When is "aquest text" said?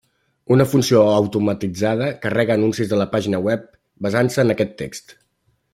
4.57-5.17